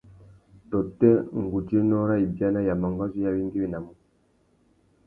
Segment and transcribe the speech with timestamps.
[0.69, 3.91] Tôtê ngudzénô râ ibiana ya mangazú i awéngüéwinamú?